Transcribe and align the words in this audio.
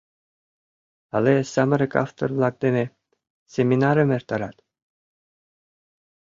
Але 1.15 1.33
самырык 1.53 1.93
автор-влак 2.03 2.55
дене 2.63 2.83
семинарым 3.53 4.09
эртарат. 4.17 4.57